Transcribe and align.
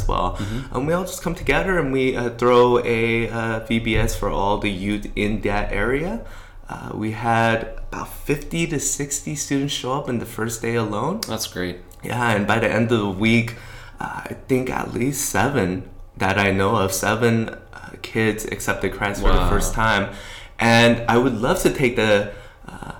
as 0.00 0.08
well. 0.08 0.38
And 0.72 0.86
we 0.86 0.92
all 0.92 1.04
just 1.04 1.22
come 1.22 1.34
together 1.34 1.78
and 1.78 1.92
we 1.92 2.16
uh, 2.16 2.30
throw 2.30 2.78
a 2.84 3.28
uh, 3.28 3.60
VBS 3.60 4.16
for 4.16 4.28
all 4.28 4.58
the 4.58 4.70
youth 4.70 5.10
in 5.16 5.40
that 5.42 5.72
area. 5.72 6.24
Uh, 6.68 6.90
we 6.94 7.12
had 7.12 7.80
about 7.90 8.08
50 8.08 8.68
to 8.68 8.78
60 8.78 9.34
students 9.34 9.74
show 9.74 9.92
up 9.92 10.08
in 10.08 10.18
the 10.18 10.26
first 10.26 10.62
day 10.62 10.76
alone. 10.76 11.20
That's 11.26 11.46
great. 11.46 11.78
Yeah, 12.02 12.30
and 12.30 12.46
by 12.46 12.58
the 12.60 12.70
end 12.70 12.92
of 12.92 12.98
the 12.98 13.10
week, 13.10 13.56
uh, 13.98 14.22
I 14.24 14.36
think 14.48 14.70
at 14.70 14.94
least 14.94 15.28
seven 15.28 15.90
that 16.16 16.38
I 16.38 16.52
know 16.52 16.76
of, 16.76 16.92
seven 16.92 17.48
uh, 17.48 17.90
kids 18.02 18.44
accepted 18.44 18.92
Christ 18.92 19.20
for 19.20 19.32
the 19.32 19.48
first 19.48 19.74
time. 19.74 20.14
And 20.58 21.02
I 21.08 21.18
would 21.18 21.40
love 21.40 21.60
to 21.62 21.72
take 21.72 21.96
the 21.96 22.32
uh, 22.68 22.92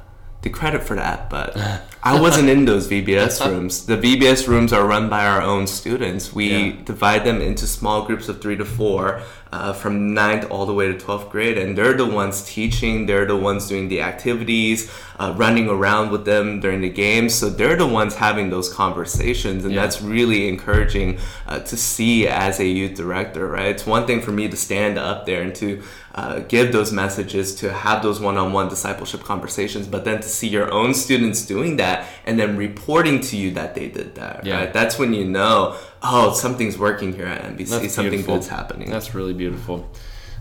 the 0.42 0.50
credit 0.50 0.82
for 0.82 0.96
that, 0.96 1.30
but 1.30 1.54
I 2.02 2.18
wasn't 2.18 2.48
in 2.48 2.64
those 2.64 2.88
VBS 2.88 3.44
rooms. 3.50 3.84
The 3.84 3.96
VBS 3.98 4.48
rooms 4.48 4.72
are 4.72 4.86
run 4.86 5.10
by 5.10 5.26
our 5.26 5.42
own 5.42 5.66
students. 5.66 6.32
We 6.32 6.48
Yeah. 6.48 6.72
divide 6.84 7.24
them 7.24 7.42
into 7.42 7.66
small 7.66 8.04
groups 8.06 8.26
of 8.30 8.40
three 8.40 8.56
to 8.56 8.64
four, 8.64 9.20
uh, 9.52 9.72
from 9.74 10.14
ninth 10.14 10.46
all 10.48 10.64
the 10.64 10.72
way 10.72 10.86
to 10.86 10.94
twelfth 10.98 11.28
grade, 11.28 11.58
and 11.58 11.76
they're 11.76 11.92
the 11.92 12.06
ones 12.06 12.40
teaching. 12.42 13.04
They're 13.06 13.26
the 13.26 13.36
ones 13.36 13.68
doing 13.68 13.88
the 13.88 14.00
activities, 14.00 14.88
uh, 15.18 15.34
running 15.36 15.68
around 15.68 16.10
with 16.10 16.24
them 16.24 16.60
during 16.60 16.80
the 16.80 16.88
games. 16.88 17.34
So 17.34 17.50
they're 17.50 17.76
the 17.76 17.86
ones 18.00 18.14
having 18.14 18.48
those 18.48 18.72
conversations, 18.72 19.64
and 19.64 19.74
Yeah. 19.74 19.82
that's 19.82 20.00
really 20.00 20.48
encouraging 20.48 21.18
uh, 21.46 21.58
to 21.70 21.76
see 21.76 22.26
as 22.28 22.60
a 22.60 22.66
youth 22.78 22.94
director. 22.94 23.46
Right? 23.46 23.66
It's 23.74 23.86
one 23.86 24.06
thing 24.06 24.20
for 24.22 24.30
me 24.30 24.48
to 24.48 24.56
stand 24.56 24.94
up 24.98 25.26
there 25.26 25.42
and 25.42 25.54
to 25.56 25.80
uh, 26.12 26.40
give 26.48 26.72
those 26.72 26.90
messages, 26.92 27.54
to 27.54 27.72
have 27.72 28.02
those 28.02 28.18
one-on-one 28.18 28.68
discipleship 28.68 29.22
conversations, 29.22 29.86
but 29.86 30.04
then 30.04 30.18
to 30.20 30.28
see 30.28 30.48
your 30.48 30.68
own 30.72 30.92
students 30.92 31.40
doing 31.54 31.76
that 31.76 31.89
and 32.24 32.38
then 32.38 32.56
reporting 32.56 33.20
to 33.22 33.36
you 33.36 33.50
that 33.52 33.74
they 33.74 33.88
did 33.88 34.14
that. 34.16 34.44
Yeah. 34.46 34.56
Right? 34.60 34.72
That's 34.72 34.98
when 34.98 35.12
you 35.14 35.24
know, 35.24 35.76
oh, 36.02 36.32
something's 36.32 36.76
working 36.78 37.12
here 37.14 37.26
at 37.26 37.42
NBC. 37.42 37.68
That's 37.68 37.94
Something 37.94 38.10
beautiful. 38.10 38.34
good's 38.36 38.48
happening. 38.48 38.90
That's 38.90 39.14
really 39.14 39.34
beautiful. 39.34 39.90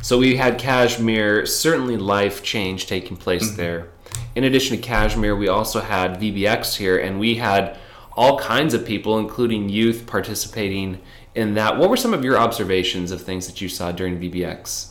So 0.01 0.17
we 0.17 0.37
had 0.37 0.57
Cashmere, 0.57 1.45
certainly 1.45 1.97
life 1.97 2.41
change 2.43 2.87
taking 2.87 3.17
place 3.17 3.47
Mm-hmm. 3.49 3.57
there. 3.57 3.87
In 4.35 4.43
addition 4.43 4.77
to 4.77 4.81
Cashmere, 4.81 5.35
we 5.35 5.47
also 5.47 5.81
had 5.81 6.19
VBX 6.19 6.77
here, 6.77 6.97
and 6.97 7.19
we 7.19 7.35
had 7.35 7.77
all 8.13 8.39
kinds 8.39 8.73
of 8.73 8.85
people, 8.85 9.17
including 9.19 9.69
youth, 9.69 10.05
participating 10.07 10.99
in 11.35 11.53
that. 11.55 11.77
What 11.77 11.89
were 11.89 11.97
some 11.97 12.13
of 12.13 12.23
your 12.23 12.37
observations 12.37 13.11
of 13.11 13.21
things 13.21 13.47
that 13.47 13.61
you 13.61 13.69
saw 13.69 13.91
during 13.91 14.19
VBX? 14.19 14.89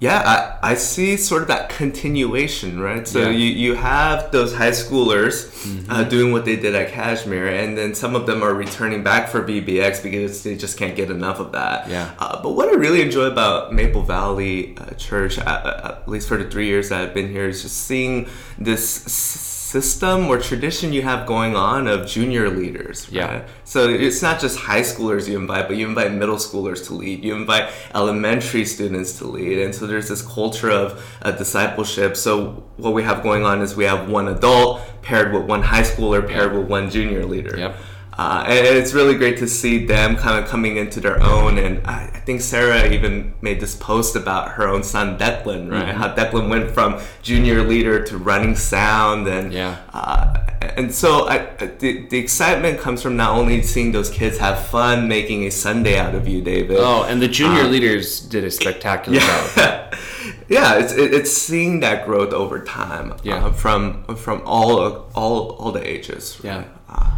Yeah, 0.00 0.58
I, 0.62 0.72
I 0.72 0.74
see 0.74 1.16
sort 1.16 1.42
of 1.42 1.48
that 1.48 1.68
continuation, 1.70 2.80
right? 2.80 3.06
So 3.08 3.20
Yeah. 3.22 3.28
you, 3.30 3.46
you 3.46 3.74
have 3.76 4.32
those 4.32 4.54
high 4.54 4.72
schoolers 4.72 5.48
uh, 5.88 6.04
doing 6.04 6.32
what 6.32 6.44
they 6.44 6.56
did 6.56 6.74
at 6.74 6.90
Cashmere, 6.90 7.46
and 7.48 7.78
then 7.78 7.94
some 7.94 8.14
of 8.14 8.26
them 8.26 8.42
are 8.42 8.52
returning 8.52 9.02
back 9.02 9.28
for 9.28 9.42
VBX 9.42 10.02
because 10.02 10.42
they 10.42 10.56
just 10.56 10.76
can't 10.76 10.94
get 10.96 11.10
enough 11.10 11.38
of 11.40 11.52
that. 11.52 11.88
Yeah. 11.88 12.10
Uh, 12.18 12.42
but 12.42 12.50
what 12.50 12.68
I 12.68 12.72
really 12.72 13.00
enjoy 13.02 13.24
about 13.26 13.72
Maple 13.72 14.02
Valley 14.02 14.76
uh, 14.76 14.90
Church, 14.94 15.38
at, 15.38 15.66
at 15.66 16.08
least 16.08 16.28
for 16.28 16.36
the 16.36 16.50
three 16.50 16.66
years 16.66 16.88
that 16.90 17.00
I've 17.00 17.14
been 17.14 17.30
here, 17.30 17.48
is 17.48 17.62
just 17.62 17.78
seeing 17.86 18.28
this 18.58 19.63
system 19.74 20.26
or 20.30 20.36
tradition 20.38 20.92
you 20.92 21.02
have 21.02 21.26
going 21.26 21.54
on 21.56 21.80
of 21.88 22.06
junior 22.14 22.46
leaders. 22.48 23.08
Yeah. 23.10 23.44
So 23.64 23.88
it's 23.88 24.22
not 24.22 24.36
just 24.44 24.56
high 24.70 24.82
schoolers 24.90 25.26
you 25.28 25.36
invite, 25.44 25.66
but 25.68 25.76
you 25.76 25.86
invite 25.88 26.12
middle 26.12 26.36
schoolers 26.46 26.80
to 26.86 26.94
lead. 26.94 27.24
You 27.24 27.34
invite 27.34 27.66
elementary 27.94 28.64
students 28.64 29.10
to 29.18 29.24
lead, 29.26 29.56
and 29.64 29.74
so 29.74 29.86
there's 29.90 30.08
this 30.08 30.22
culture 30.22 30.70
of 30.70 30.86
uh, 31.22 31.32
discipleship. 31.32 32.16
So 32.16 32.62
what 32.76 32.92
we 32.98 33.02
have 33.02 33.22
going 33.28 33.44
on 33.44 33.56
is 33.62 33.74
we 33.76 33.84
have 33.92 34.08
one 34.08 34.28
adult 34.28 34.80
paired 35.02 35.32
with 35.34 35.44
one 35.54 35.62
high 35.62 35.82
schooler 35.82 36.20
paired 36.26 36.52
Yeah. 36.52 36.58
with 36.58 36.68
one 36.68 36.90
junior 36.90 37.24
leader. 37.24 37.56
Yep. 37.58 37.76
Uh, 38.16 38.44
and 38.46 38.76
it's 38.76 38.92
really 38.94 39.14
great 39.16 39.36
to 39.38 39.48
see 39.48 39.84
them 39.86 40.14
kind 40.16 40.42
of 40.42 40.48
coming 40.48 40.76
into 40.76 41.00
their 41.00 41.20
own. 41.20 41.58
And 41.58 41.84
I, 41.84 42.04
I 42.14 42.18
think 42.20 42.40
Sarah 42.42 42.88
even 42.92 43.34
made 43.42 43.58
this 43.60 43.74
post 43.74 44.14
about 44.14 44.52
her 44.52 44.68
own 44.68 44.84
son 44.84 45.18
Declan, 45.18 45.70
right? 45.70 45.86
Mm-hmm. 45.86 45.98
How 45.98 46.14
Declan 46.14 46.48
went 46.48 46.70
from 46.70 47.00
junior 47.22 47.62
leader 47.64 48.04
to 48.04 48.16
running 48.16 48.54
sound, 48.54 49.26
and 49.26 49.52
Yeah. 49.52 49.78
uh, 49.92 50.38
and 50.76 50.94
so 50.94 51.28
I, 51.28 51.38
the, 51.80 52.06
the 52.06 52.18
excitement 52.18 52.78
comes 52.80 53.02
from 53.02 53.16
not 53.16 53.30
only 53.36 53.62
seeing 53.62 53.90
those 53.92 54.10
kids 54.10 54.38
have 54.38 54.64
fun 54.66 55.08
making 55.08 55.42
a 55.44 55.50
Sunday 55.50 55.98
out 55.98 56.14
of 56.14 56.28
you, 56.28 56.40
David. 56.40 56.76
Oh, 56.78 57.02
and 57.02 57.20
the 57.20 57.28
junior 57.28 57.64
Um, 57.64 57.72
leaders 57.72 58.20
did 58.20 58.44
a 58.44 58.50
spectacular 58.50 59.18
job. 59.18 59.50
yeah, 59.56 59.90
yeah. 60.48 60.78
It's 60.78 60.92
it, 60.92 61.12
it's 61.12 61.32
seeing 61.32 61.80
that 61.80 62.06
growth 62.06 62.32
over 62.32 62.60
time. 62.64 63.14
Yeah. 63.24 63.44
uh, 63.46 63.52
from 63.52 64.04
from 64.16 64.40
all 64.46 65.08
all 65.14 65.50
all 65.58 65.72
the 65.72 65.84
ages. 65.86 66.40
Yeah. 66.44 66.58
right? 66.58 66.68
Uh, 66.88 67.10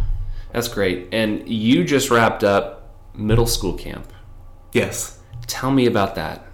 That's 0.53 0.67
great. 0.67 1.09
And 1.11 1.47
you 1.47 1.83
just 1.83 2.09
wrapped 2.09 2.43
up 2.43 2.89
middle 3.15 3.47
school 3.47 3.73
camp. 3.73 4.11
yes. 4.73 5.13
Tell 5.47 5.71
me 5.71 5.85
about 5.85 6.15
that. 6.15 6.45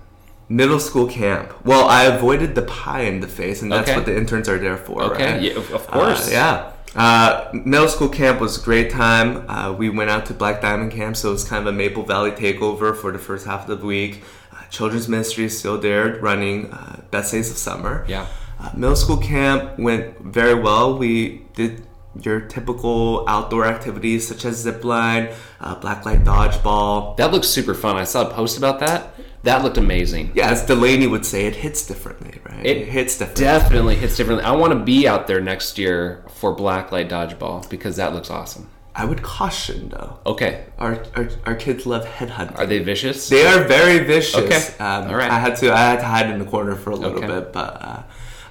Middle 0.50 0.80
school 0.80 1.08
camp. 1.08 1.52
Well, 1.66 1.88
I 1.88 2.04
avoided 2.04 2.54
the 2.54 2.62
pie 2.62 3.02
in 3.02 3.22
the 3.22 3.28
face, 3.28 3.64
and 3.64 3.72
that's 3.72 3.90
Okay. 3.90 3.96
what 3.98 4.06
the 4.06 4.16
interns 4.16 4.48
are 4.48 4.60
there 4.60 4.78
for. 4.78 5.02
Okay, 5.06 5.32
right? 5.34 5.42
yeah, 5.42 5.54
of- 5.54 5.72
of 5.74 5.88
Uh, 5.90 5.92
course. 5.94 6.32
yeah. 6.32 6.66
Uh, 6.96 7.46
middle 7.54 7.88
school 7.88 8.10
camp 8.10 8.40
was 8.40 8.60
a 8.60 8.62
great 8.62 8.92
time. 8.92 9.46
Uh, 9.50 9.74
we 9.76 9.90
went 9.90 10.12
out 10.12 10.28
to 10.28 10.34
Black 10.36 10.62
Diamond 10.62 10.92
Camp, 10.92 11.18
so 11.18 11.30
it 11.30 11.32
was 11.34 11.44
kind 11.44 11.68
of 11.68 11.74
a 11.74 11.76
Maple 11.76 12.04
Valley 12.04 12.30
takeover 12.32 12.96
for 12.96 13.12
the 13.12 13.18
first 13.18 13.48
half 13.48 13.68
of 13.68 13.80
the 13.80 13.86
week. 13.86 14.24
Uh, 14.52 14.58
children's 14.70 15.08
ministry 15.10 15.46
is 15.46 15.58
still 15.58 15.80
there, 15.80 16.20
running 16.22 16.70
uh, 16.72 16.98
Best 17.10 17.32
Days 17.32 17.50
of 17.50 17.58
Summer. 17.58 18.06
Yeah. 18.08 18.28
Uh, 18.62 18.70
middle 18.76 18.96
school 18.96 19.18
camp 19.18 19.80
went 19.80 20.20
very 20.22 20.54
well. 20.54 20.96
We 20.96 21.46
did 21.56 21.82
your 22.22 22.40
typical 22.42 23.26
outdoor 23.28 23.66
activities 23.66 24.28
such 24.28 24.46
as 24.46 24.58
zip 24.58 24.84
line, 24.84 25.30
uh, 25.60 25.76
blacklight 25.80 26.24
dodgeball. 26.24 27.18
That 27.18 27.32
looks 27.32 27.48
super 27.48 27.74
fun. 27.74 27.96
I 27.96 28.04
saw 28.04 28.30
a 28.30 28.34
post 28.34 28.58
about 28.58 28.80
that. 28.82 29.16
That 29.44 29.62
looked 29.64 29.78
amazing. 29.78 30.32
Yeah, 30.36 30.52
as 30.52 30.66
Delaney 30.66 31.08
would 31.08 31.26
say, 31.26 31.46
it 31.48 31.56
hits 31.58 31.86
differently, 31.86 32.40
right? 32.50 32.66
It 32.66 32.88
hits 32.88 33.18
differently. 33.18 33.44
Definitely 33.44 33.96
hits 33.96 34.16
differently. 34.16 34.46
I 34.46 34.52
want 34.56 34.72
to 34.74 34.80
be 34.80 35.06
out 35.08 35.28
there 35.28 35.42
next 35.42 35.78
year 35.78 36.24
for 36.30 36.56
Blacklight 36.56 37.10
Dodgeball 37.10 37.70
because 37.70 37.98
that 37.98 38.14
looks 38.14 38.30
awesome. 38.30 38.70
I 38.96 39.06
would 39.06 39.24
caution 39.24 39.90
though. 39.90 40.20
Okay. 40.26 40.66
Our, 40.78 41.04
our, 41.16 41.28
our 41.48 41.56
kids 41.56 41.86
love 41.88 42.06
headhunting. 42.06 42.58
Are 42.60 42.68
they 42.68 42.78
vicious? 42.80 43.28
They 43.28 43.44
are 43.46 43.64
very 43.64 44.00
vicious. 44.06 44.36
Okay. 44.36 44.78
Um, 44.78 45.10
All 45.10 45.16
right. 45.16 45.32
I 45.32 45.40
had 45.40 45.56
to 45.58 45.74
I 45.74 45.78
had 45.80 46.00
to 46.00 46.06
hide 46.06 46.30
in 46.30 46.38
the 46.38 46.46
corner 46.46 46.76
for 46.76 46.92
a 46.92 46.96
little 46.96 47.18
Okay. 47.18 47.26
bit, 47.28 47.52
but 47.52 47.82
uh, 47.82 48.04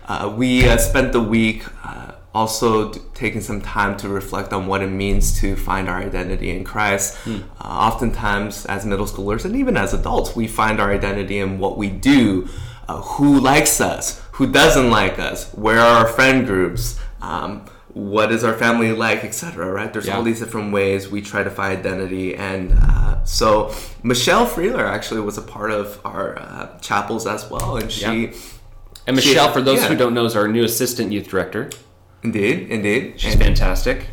uh, 0.09 0.35
we 0.37 0.69
uh, 0.69 0.77
spent 0.79 1.13
the 1.13 1.23
week 1.23 1.65
uh, 1.85 2.13
also 2.35 2.91
taking 3.15 3.41
some 3.41 3.61
time 3.61 3.97
to 3.99 4.09
reflect 4.09 4.53
on 4.53 4.67
what 4.67 4.83
it 4.83 4.89
means 4.89 5.39
to 5.41 5.55
find 5.57 5.89
our 5.89 5.99
identity 5.99 6.51
in 6.51 6.65
Christ. 6.65 7.17
Hmm. 7.19 7.41
Uh, 7.61 7.65
oftentimes, 7.65 8.65
as 8.67 8.87
middle 8.87 9.07
schoolers 9.07 9.45
and 9.45 9.55
even 9.57 9.77
as 9.77 9.93
adults, 9.93 10.35
we 10.35 10.47
find 10.49 10.81
our 10.81 10.91
identity 10.93 11.39
in 11.39 11.59
what 11.59 11.77
we 11.77 11.89
do, 11.91 12.49
uh, 12.89 13.01
who 13.03 13.39
likes 13.39 13.81
us, 13.81 14.23
who 14.33 14.51
doesn't 14.51 14.91
like 14.91 15.19
us, 15.19 15.53
where 15.53 15.79
are 15.79 16.05
our 16.05 16.09
friend 16.09 16.47
groups. 16.47 16.99
Um, 17.21 17.67
what 17.95 18.33
is 18.33 18.43
our 18.43 18.55
family 18.55 18.91
like, 18.93 19.23
etc. 19.23 19.71
Right? 19.71 19.93
There's 19.93 20.07
Yeah. 20.07 20.17
all 20.17 20.23
these 20.23 20.39
different 20.41 20.73
ways 20.73 21.11
we 21.11 21.21
try 21.21 21.43
to 21.43 21.51
find 21.51 21.79
identity, 21.79 22.35
and 22.35 22.73
uh, 22.83 23.23
so 23.25 23.71
Michelle 24.03 24.47
Freeler 24.47 24.87
actually 24.89 25.21
was 25.21 25.37
a 25.37 25.43
part 25.43 25.71
of 25.71 26.01
our 26.03 26.39
uh, 26.41 26.79
chapels 26.81 27.27
as 27.27 27.51
well, 27.51 27.77
and 27.77 27.93
she, 27.93 28.01
Yeah. 28.01 28.31
And 29.07 29.17
Michelle, 29.17 29.49
She- 29.49 29.53
for 29.53 29.61
those 29.61 29.83
yeah. 29.83 29.89
who 29.89 29.97
don't 29.97 30.15
know, 30.15 30.25
is 30.25 30.35
our 30.35 30.49
new 30.49 30.65
assistant 30.65 31.13
youth 31.13 31.29
director. 31.29 31.69
Indeed, 32.23 32.69
indeed, 32.71 33.15
She's 33.21 33.35
and 33.35 33.43
fantastic. 33.43 34.07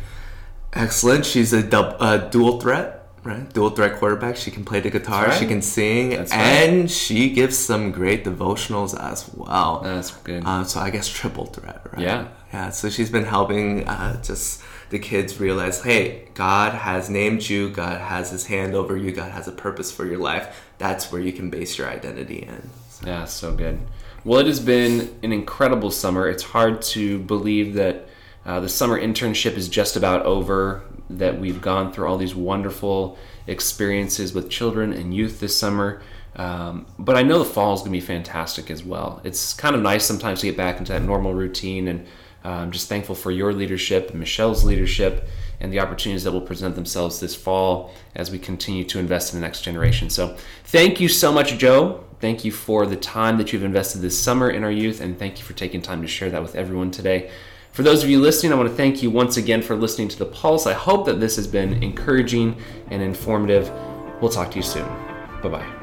excellent. 0.72 1.26
She's 1.26 1.52
a 1.52 1.62
dub, 1.62 1.96
uh, 2.00 2.18
dual 2.28 2.60
threat, 2.60 3.08
right? 3.24 3.50
Dual 3.52 3.70
threat 3.70 3.98
quarterback. 3.98 4.36
She 4.36 4.50
can 4.50 4.64
play 4.64 4.80
the 4.80 4.90
guitar, 4.90 5.26
That's 5.26 5.38
she 5.38 5.46
can 5.46 5.62
sing, 5.62 6.10
right. 6.16 6.32
and 6.32 6.90
she 6.90 7.30
gives 7.30 7.56
some 7.58 7.92
great 7.92 8.24
devotionals 8.24 8.98
as 8.98 9.28
well. 9.34 9.80
That's 9.82 10.10
good. 10.12 10.42
Uh, 10.44 10.64
so 10.64 10.80
I 10.80 10.90
guess 10.90 11.08
triple 11.08 11.46
threat, 11.46 11.82
right? 11.92 12.02
Yeah. 12.02 12.28
Yeah. 12.52 12.70
So 12.70 12.88
she's 12.90 13.10
been 13.10 13.24
helping 13.24 13.86
uh, 13.88 14.20
just 14.22 14.62
the 14.90 14.98
kids 14.98 15.38
realize, 15.38 15.82
hey, 15.82 16.28
God 16.34 16.74
has 16.74 17.08
named 17.08 17.48
you. 17.48 17.70
God 17.70 18.00
has 18.00 18.30
His 18.30 18.46
hand 18.46 18.74
over 18.74 18.96
you. 18.96 19.12
God 19.12 19.30
has 19.30 19.46
a 19.46 19.52
purpose 19.52 19.92
for 19.92 20.04
your 20.04 20.18
life. 20.18 20.64
That's 20.80 21.12
where 21.12 21.20
you 21.20 21.30
can 21.30 21.50
base 21.50 21.76
your 21.76 21.88
identity 21.88 22.38
in. 22.38 22.70
Yeah, 23.06 23.26
so 23.26 23.54
good. 23.54 23.78
Well, 24.24 24.40
it 24.40 24.46
has 24.46 24.60
been 24.60 25.14
an 25.22 25.30
incredible 25.30 25.90
summer. 25.90 26.26
It's 26.26 26.42
hard 26.42 26.80
to 26.94 27.18
believe 27.18 27.74
that 27.74 28.08
uh, 28.46 28.60
the 28.60 28.68
summer 28.68 28.98
internship 28.98 29.56
is 29.56 29.68
just 29.68 29.94
about 29.94 30.24
over, 30.24 30.82
that 31.10 31.38
we've 31.38 31.60
gone 31.60 31.92
through 31.92 32.08
all 32.08 32.16
these 32.16 32.34
wonderful 32.34 33.18
experiences 33.46 34.32
with 34.32 34.48
children 34.48 34.94
and 34.94 35.12
youth 35.12 35.38
this 35.38 35.54
summer. 35.54 36.00
Um, 36.36 36.86
but 36.98 37.14
I 37.14 37.22
know 37.24 37.38
the 37.40 37.44
fall 37.44 37.74
is 37.74 37.80
going 37.80 37.92
to 37.92 37.98
be 37.98 38.00
fantastic 38.00 38.70
as 38.70 38.82
well. 38.82 39.20
It's 39.22 39.52
kind 39.52 39.76
of 39.76 39.82
nice 39.82 40.06
sometimes 40.06 40.40
to 40.40 40.46
get 40.46 40.56
back 40.56 40.78
into 40.78 40.92
that 40.92 41.02
normal 41.02 41.34
routine, 41.34 41.88
and 41.88 42.06
I'm 42.44 42.70
just 42.70 42.88
thankful 42.88 43.14
for 43.14 43.30
your 43.30 43.52
leadership 43.52 44.14
Michelle's 44.14 44.64
leadership 44.64 45.28
and 45.60 45.72
the 45.72 45.80
opportunities 45.80 46.24
that 46.24 46.32
will 46.32 46.40
present 46.40 46.74
themselves 46.74 47.20
this 47.20 47.34
fall 47.34 47.92
as 48.14 48.30
we 48.30 48.38
continue 48.38 48.84
to 48.84 48.98
invest 48.98 49.34
in 49.34 49.40
the 49.40 49.46
next 49.46 49.60
generation. 49.62 50.08
So, 50.08 50.36
thank 50.64 51.00
you 51.00 51.08
so 51.08 51.32
much, 51.32 51.58
Joe. 51.58 52.04
Thank 52.20 52.44
you 52.44 52.52
for 52.52 52.86
the 52.86 52.96
time 52.96 53.38
that 53.38 53.52
you've 53.52 53.62
invested 53.62 54.00
this 54.00 54.18
summer 54.18 54.50
in 54.50 54.64
our 54.64 54.70
youth, 54.70 55.00
and 55.00 55.18
thank 55.18 55.38
you 55.38 55.44
for 55.44 55.54
taking 55.54 55.80
time 55.80 56.02
to 56.02 56.08
share 56.08 56.30
that 56.30 56.42
with 56.42 56.54
everyone 56.54 56.90
today. 56.90 57.30
For 57.72 57.82
those 57.82 58.02
of 58.02 58.10
you 58.10 58.20
listening, 58.20 58.52
I 58.52 58.56
want 58.56 58.68
to 58.68 58.74
thank 58.74 59.02
you 59.02 59.10
once 59.10 59.36
again 59.36 59.62
for 59.62 59.76
listening 59.76 60.08
to 60.08 60.18
The 60.18 60.26
Pulse. 60.26 60.66
I 60.66 60.72
hope 60.72 61.06
that 61.06 61.20
this 61.20 61.36
has 61.36 61.46
been 61.46 61.82
encouraging 61.82 62.56
and 62.90 63.00
informative. 63.00 63.70
We'll 64.20 64.30
talk 64.30 64.50
to 64.50 64.56
you 64.56 64.62
soon. 64.62 64.86
Bye 65.40 65.48
bye. 65.48 65.79